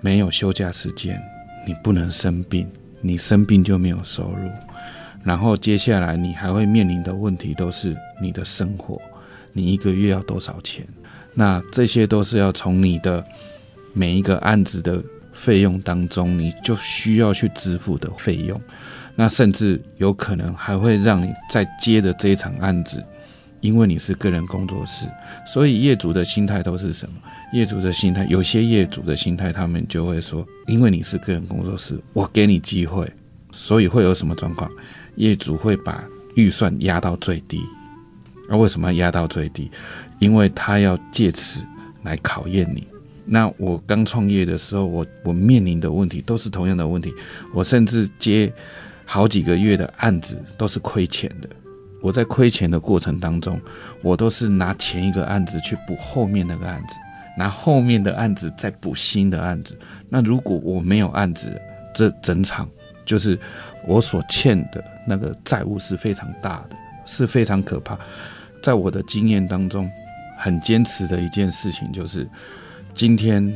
[0.00, 1.20] 没有休假时间，
[1.66, 2.66] 你不能生病，
[3.02, 4.48] 你生病就没有收入。
[5.22, 9.00] 然后接下来你还会面临的问题都是你的生活，
[9.52, 10.86] 你一个月要多少钱？
[11.34, 13.24] 那这些都是要从你的
[13.92, 15.02] 每一个案子的
[15.32, 18.60] 费用当中，你就需要去支付的费用。
[19.14, 23.04] 那甚至有可能还会让你在接的这一场案子，
[23.60, 25.06] 因为你是个人工作室，
[25.46, 27.14] 所以业主的心态都是什么？
[27.52, 33.12] 业主的心态，有些业主的心态，他们就会说：因为你是个人工作室，我给你机会，
[33.52, 34.70] 所以会有什么状况？
[35.16, 37.60] 业主会把预算压到最低，
[38.48, 39.70] 而为什么要压到最低？
[40.18, 41.62] 因为他要借此
[42.02, 42.86] 来考验你。
[43.24, 47.12] 那我刚创业的时候，我我面临的问题都是同样的问题。
[47.54, 48.52] 我甚至接
[49.04, 51.48] 好几个月的案子都是亏钱的。
[52.00, 53.60] 我在亏钱的过程当中，
[54.02, 56.96] 我都是拿前一个案子去补后面那个案子，
[57.36, 59.78] 拿后面的案子再补新的案子。
[60.08, 61.50] 那如果我没有案子，
[61.94, 62.68] 这整场
[63.04, 63.38] 就是。
[63.86, 67.98] 我所欠的那个债务是非常大的，是非常可怕。
[68.62, 69.90] 在我的经验当中，
[70.36, 72.28] 很坚持的一件事情就是，
[72.94, 73.52] 今天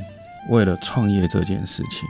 [0.48, 2.08] 为了创业这件事情，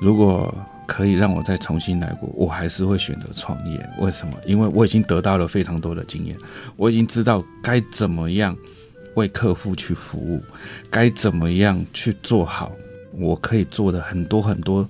[0.00, 0.54] 如果
[0.86, 3.88] 可以让我再重新来过，我还是会选择创业。
[3.98, 4.34] 为什么？
[4.46, 6.36] 因为我已经得到了非常多的经验，
[6.76, 8.56] 我已经知道该怎么样
[9.14, 10.42] 为客户去服务，
[10.90, 12.70] 该怎么样去做好
[13.12, 14.88] 我可以做的很多很多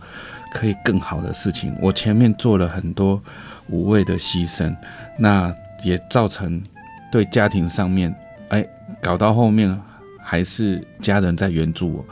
[0.55, 1.77] 可以更好的事情。
[1.83, 3.21] 我前面做了很多
[3.69, 4.75] 无谓的牺牲，
[5.19, 6.63] 那也造成
[7.11, 8.15] 对家庭上面，
[8.51, 8.65] 哎，
[9.03, 9.77] 搞到后面
[10.23, 12.05] 还是家人在援助我。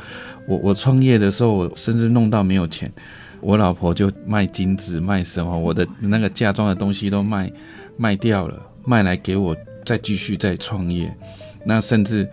[0.48, 2.92] 我我创业的时候，我甚至弄到没有钱。
[3.40, 5.56] 我老婆就卖金子，卖什么？
[5.56, 7.50] 我的那个嫁妆的东西都卖
[7.96, 11.12] 卖掉了，卖来给我再继续再创业。
[11.64, 12.28] 那甚至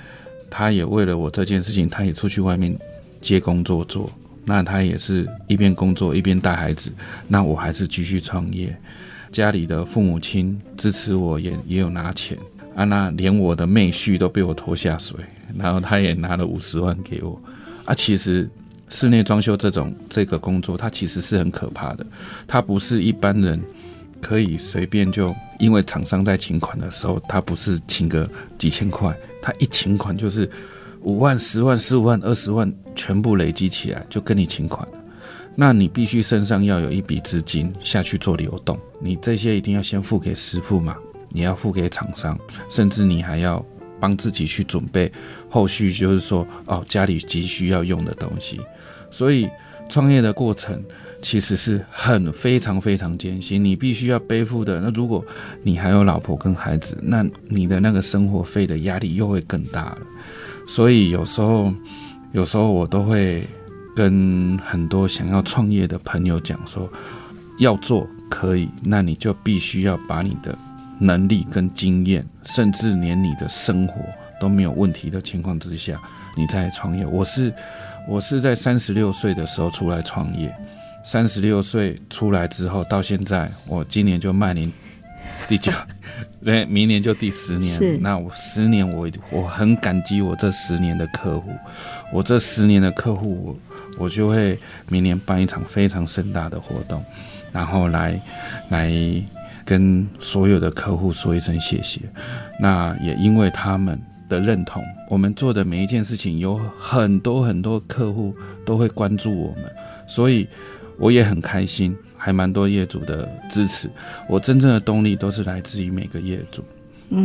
[0.49, 2.77] 她也为了我这件事情，她也出去外面
[3.21, 4.09] 接工作做。
[4.49, 6.91] 那他也是一边工作一边带孩子。
[7.27, 8.75] 那我还是继续创业。
[9.31, 12.35] 家里的父母亲支持我也，也也有拿钱
[12.75, 12.83] 啊。
[12.83, 15.15] 那连我的妹婿都被我拖下水，
[15.55, 17.39] 然后他也拿了五十万给我
[17.85, 17.93] 啊。
[17.93, 18.49] 其实。
[18.91, 22.03] 室内装修这种这个工作，它其实是很可怕的。
[22.47, 23.61] 它不是一般人
[24.19, 30.49] 可以随便就，因为厂商在请款的时候，他不是请个几千块，他一请款就是
[31.03, 34.85] 五万、十万、十五万、二十万，全部累积起来就跟你请款。
[35.55, 40.97] 那你必须身上要有一笔资金下去做流动，你这些一定要先付给师傅嘛，
[41.29, 42.37] 你要付给厂商，
[42.69, 43.65] 甚至你还要
[44.01, 45.09] 帮自己去准备
[45.49, 48.59] 后续，就是说哦，家里急需要用的东西。
[49.09, 49.49] 所以
[49.87, 50.83] 创业的过程
[51.21, 54.79] 其实是很非常非常艰辛，你必须要背负的。
[54.81, 55.25] 那如果
[55.63, 59.97] 你还有老婆跟孩子，那你的那个生活费的压力又会更大了。
[60.67, 61.73] 所以有时候，
[62.31, 63.47] 有时候我都会
[63.95, 66.89] 跟很多想要创业的朋友讲说，
[67.59, 70.57] 要做可以，那你就必须要把你的
[70.99, 73.95] 能力跟经验，甚至连你的生活
[74.39, 75.99] 都没有问题的情况之下，
[76.35, 77.05] 你再创业。
[77.05, 77.53] 我是。
[78.07, 80.51] 我是在三十六岁的时候出来创业，
[81.03, 84.71] 三十六岁出来之后到现在，我今年就迈年
[85.47, 85.71] 第九，
[86.43, 87.71] 对，明年就第十年。
[87.71, 91.51] 是那我十年我，我我很感激我这十年的客户，
[92.13, 93.57] 我这十年的客户，
[93.97, 97.03] 我我就会明年办一场非常盛大的活动，
[97.51, 98.19] 然后来
[98.69, 98.91] 来
[99.65, 102.01] 跟所有的客户说一声谢谢。
[102.59, 103.99] 那也因为他们。
[104.29, 108.31] 的认同，我们做的每一件事情，有很多很多客户
[108.63, 109.63] 都会关注我们，
[110.05, 110.47] 所以
[110.99, 113.89] 我也很开心，还蛮多业主的支持。
[114.27, 116.63] 我真正的动力都是来自于每个业主，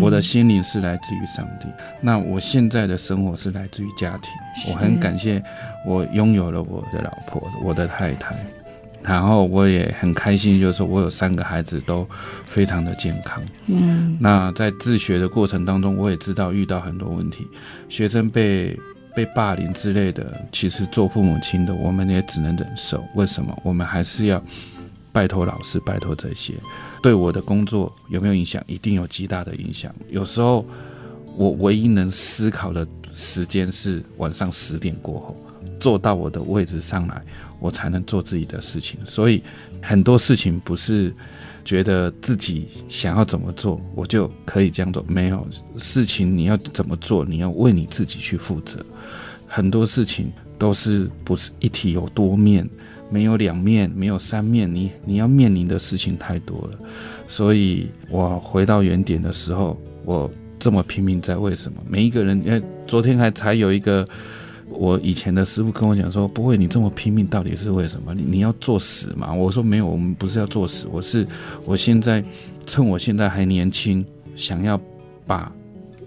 [0.00, 1.66] 我的心灵是来自于上帝。
[2.00, 4.30] 那我现在的生活是来自于家庭，
[4.72, 5.42] 我很感谢
[5.86, 8.34] 我拥有了我的老婆，我的太太。
[9.02, 12.08] 然后我也很开心，就是说我有三个孩子都
[12.46, 13.42] 非常的健康。
[13.66, 17.46] 嗯，那在自学的过程当中，我也知道遇到很多问题，
[17.90, 18.74] 学生被
[19.14, 23.04] 被霸凌之类的，其实做父母亲的，我们也只能忍受。
[23.14, 23.54] 为什么？
[23.62, 24.42] 我们还是要
[25.14, 26.52] 拜托老师，拜托这些，
[27.00, 28.62] 对我的工作有没有影响？
[28.66, 29.94] 一定有极大的影响。
[30.10, 30.66] 有时候
[31.36, 35.36] 我唯一能思考的时间是晚上十点过后，
[35.78, 37.22] 坐到我的位置上来。
[37.60, 39.42] 我才能做自己的事情，所以
[39.80, 41.14] 很多事情不是
[41.64, 45.02] 觉得自己想要怎么做，我就可以这样做。
[45.08, 45.46] 没有
[45.78, 48.84] 事情你要怎么做，你要为你自己去负责。
[49.46, 52.68] 很多事情都是不是一体有多面，
[53.10, 56.78] 没有两面，没有三面，你你要面临的事情太多了。
[57.26, 61.78] 所以我回到原点的时候，我这么拼命在为什么？
[61.88, 64.06] 每一个人，因为昨天还才有一个。
[64.70, 68.12] 我以前的师傅跟我讲说：“不会，你这么拼命到底是为什么？
[68.12, 71.24] 你你要作死吗？”我说：“没有，我们不是要作死，我是
[71.64, 72.24] 我现在
[72.66, 74.80] 趁我现在还年轻，想要
[75.26, 75.52] 把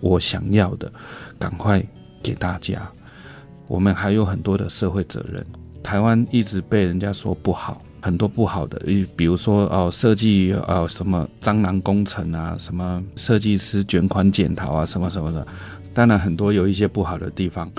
[0.02, 0.92] 我想要的
[1.40, 1.82] 赶快
[2.22, 2.82] 给大家。
[3.68, 5.46] 我们还有很多的社会责任。
[5.84, 8.82] 台湾一直被人家说不好，很多不好的，
[9.16, 15.46] 比如说哦，设计哦什么蟑螂工程啊，什么设计师卷款检讨啊，什么什么的。
[15.94, 17.70] 当然很多有一些不好的地方。”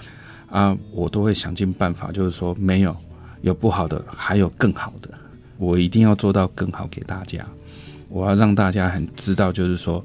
[0.51, 2.97] 啊，我都会想尽办法，就是说没有
[3.43, 5.11] 有不好的，还有更好的，
[5.59, 7.47] 我一定要做到更好给大家。
[8.09, 10.03] 我要让大家很知道，就是说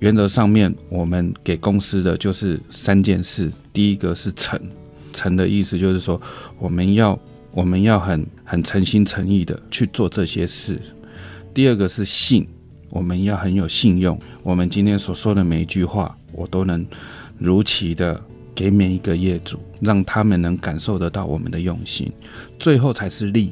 [0.00, 3.50] 原则上面我们给公司的就是三件事。
[3.72, 4.60] 第一个是诚，
[5.14, 6.20] 诚的意思就是说
[6.58, 7.18] 我们要
[7.52, 10.78] 我们要很很诚心诚意的去做这些事。
[11.54, 12.46] 第二个是信，
[12.90, 16.84] 我们要很有信用，我们今天所说的每一句话，我都能
[17.38, 18.20] 如期的。
[18.56, 22.12] 给每一个业主，让他们能感受得到我们的用心。
[22.56, 23.50] 最后才是利，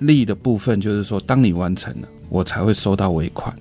[0.00, 3.54] 利的部分就是说，当你完成了，我才会收到尾款，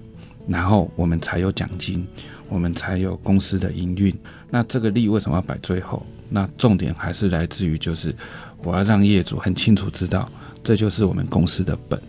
[0.47, 2.03] 然后我们才有奖金，
[2.49, 4.11] 我们才有公司的营运。
[4.49, 6.03] 那这个利为什么要摆最后？
[6.29, 8.15] 那重点还是来自于就是，
[8.63, 10.29] 我要让业主很清楚知道，
[10.63, 12.01] 这就是我们公司的本。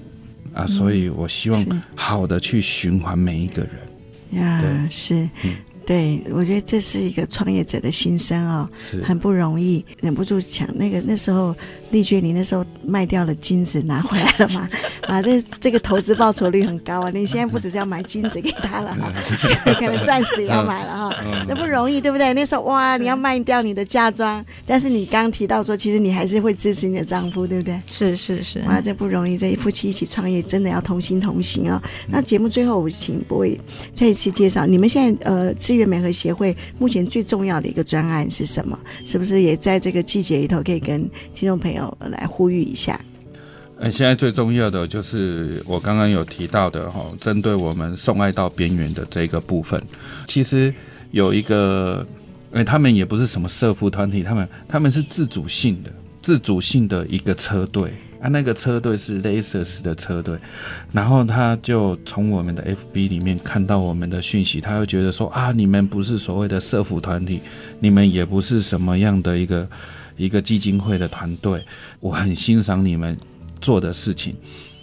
[0.55, 4.43] 啊，所以我希望好的去循环每一个人。
[4.43, 5.29] 呀，是。
[5.45, 5.55] 嗯。
[5.85, 9.01] 对，我觉得这是一个创业者的心声哦，是。
[9.05, 11.55] 很不容易，忍不住想那个那时候，
[11.91, 14.69] 丽娟，你那时候卖掉了金子拿回来了吗？
[15.07, 17.11] 啊，这这个投资报酬率很高啊！
[17.15, 19.13] 你现在不只是要买金子给他了哈，
[19.79, 21.17] 可能钻石也要买了哈，
[21.47, 22.35] 这不容易，对不对？
[22.35, 27.81] 那时候哇，你要卖掉你的嫁妆，但是你刚刚提到说，其实你还是会支持你的丈夫，对不对？
[27.87, 31.81] 是是是，哇，这不容易，这夫妻一起创业真的要同心同行哦。
[32.09, 33.59] 那节目最后，我请柏纬
[33.93, 38.77] 再一次介绍你们现在呃资源美和协会目前最重要的一个专案是什么？
[39.05, 43.01] 是不是也在这个季节里头可以跟听众朋友来呼吁一下？
[43.79, 49.81] 呃，现在最重要的就是我刚刚有提到的哈，针对我们送爱到边缘的这个部分，
[50.27, 50.73] 其实
[51.11, 52.07] 有一个，
[52.53, 57.93] 哎他们也不是什么社福团体，他们他们是自主性的、自主性的一个车队。
[58.19, 60.39] 啊，那个车队是 Lasers 的车队，
[60.91, 67.43] 然后他就从我们的 FB 里面看到我们的讯息，他会觉得说啊，你们不是所谓的社福团体，
[67.79, 69.69] 你们也不是什么样的一个
[70.17, 71.65] 一个基金会的团队，
[72.01, 73.17] 我很欣赏你们。
[73.59, 74.37] 做的事情，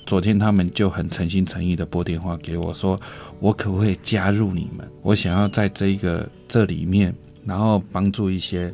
[0.04, 3.00] 昨天他们就很诚心诚意的拨电话给我说，
[3.40, 4.86] 我可不可以加入你们？
[5.04, 7.14] 我想要在这一个这里面，
[7.46, 8.74] 然后帮助一些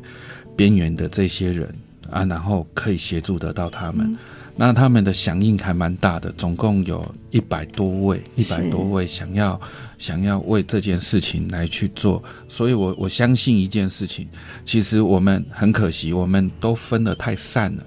[0.55, 1.69] 边缘的这些人
[2.09, 4.17] 啊，然后可以协助得到他们。
[4.61, 9.57] 那他们的响应还蛮大的，总共有一百多位，一百多位想要
[9.97, 12.21] 想要为这件事情来去做。
[12.49, 14.27] 所以我我相信一件事情，
[14.65, 17.83] 其实我们很可惜，我们都分得太散了。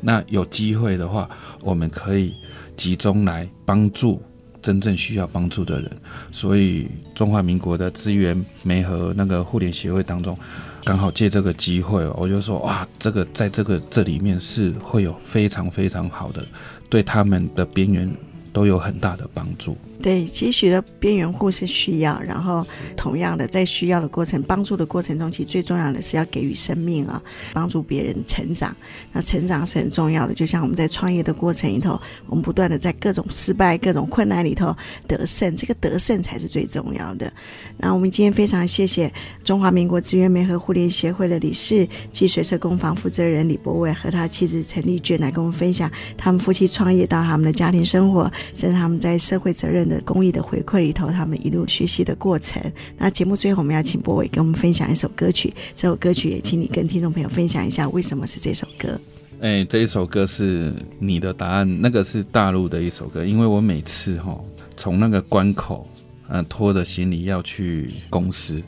[0.00, 1.28] 那有机会的话，
[1.60, 2.32] 我们可以
[2.74, 4.22] 集中来帮助
[4.62, 5.94] 真正需要帮助的人。
[6.32, 10.38] 所以中华民国的资源媒和那个互联协会当中，
[10.88, 16.42] 刚好借这个机会，我就说哇，这个在这个这里面是会有非常非常好的，
[16.88, 18.10] 对他们的边缘
[18.54, 19.76] 都有很大的帮助。
[20.00, 22.64] 对，其实许多边缘户是需要，然后
[22.96, 27.20] 同样的，在需要的过程、帮助的过程中，其实最重要的是要给予生命啊，
[27.52, 28.74] 帮助别人成长。
[29.12, 34.74] 那成长是很重要的，就像我们在创业的过程里头，我们不断的在各种失败、各种困难里头
[35.06, 37.32] 得胜，这个得胜才是最重要的。
[37.76, 52.60] 那我们今天非常谢谢中华民国资源媒合互联协会的理事及水社工坊负责人李博伟和他妻子陈丽娟来跟我们分享他们夫妻创业到他们的家庭生活，甚至他们在社会责任的公益的回馈里头，他们一路学习的过程。
[52.96, 55.52] 那节目最后，我们要请博伟跟我们分享一首歌曲。
[55.74, 59.00] 这首歌曲也请你跟听众朋友分享一下，为什么是这首歌？
[59.40, 63.24] 哎，这一首歌是你的答案，那个是大陆的一首歌。
[63.24, 64.36] 因为我每次哈
[64.76, 65.88] 从那个关口，
[66.28, 68.60] 嗯，拖着行李要去公司，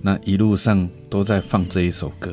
[0.00, 2.32] 那一路上都在放这一首歌，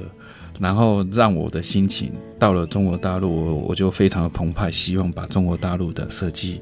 [0.59, 6.61] 然后让我的心情到了中国大陆，我我就非常的澎湃，希望把中国大陆的设计。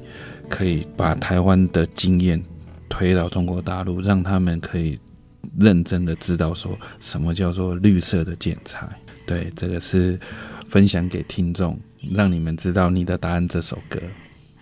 [0.50, 2.42] 可以把台湾的经验
[2.88, 4.98] 推到中国大陆，让他们可以
[5.58, 8.86] 认真的知道说什么叫做绿色的建材。
[9.24, 10.18] 对，这个是
[10.66, 11.78] 分享给听众，
[12.12, 13.98] 让你们知道你的答案这首歌。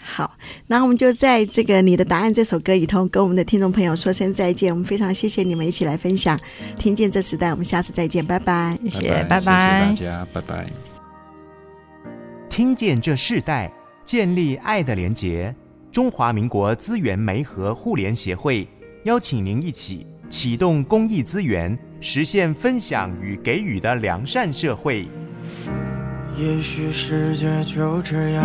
[0.01, 0.37] 好，
[0.67, 4.73] 那我们就在这个你的答案这首歌里头，跟我们的听众朋友说声再见。
[4.73, 6.39] 我们非常谢谢你们一起来分享，
[6.79, 7.51] 听见这时代。
[7.51, 10.67] 我们下次再见，拜拜，谢谢，拜拜，谢谢大家，拜拜。
[12.49, 13.73] 听见这世代，
[14.05, 15.55] 建立爱的连结。
[15.91, 18.69] 中华民国资源媒合互联协会
[19.05, 25.09] 邀请您一起启动公益资源，实现分享与给予的良善社会。
[26.37, 28.45] 也许世界就这样，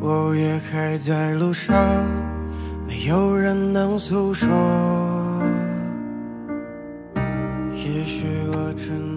[0.00, 1.74] 我也还在路上，
[2.86, 4.48] 没有人能诉说。
[7.74, 9.13] 也许我只能。